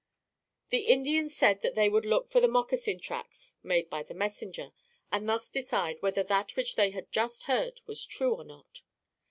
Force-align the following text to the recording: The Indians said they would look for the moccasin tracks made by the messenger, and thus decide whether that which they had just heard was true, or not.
The 0.69 0.87
Indians 0.87 1.35
said 1.35 1.61
they 1.61 1.87
would 1.87 2.05
look 2.07 2.31
for 2.31 2.39
the 2.39 2.47
moccasin 2.47 2.99
tracks 2.99 3.57
made 3.61 3.87
by 3.87 4.01
the 4.01 4.15
messenger, 4.15 4.71
and 5.11 5.29
thus 5.29 5.47
decide 5.47 5.97
whether 6.01 6.23
that 6.23 6.55
which 6.55 6.75
they 6.75 6.89
had 6.89 7.11
just 7.11 7.43
heard 7.43 7.81
was 7.85 8.03
true, 8.03 8.33
or 8.33 8.43
not. 8.43 8.81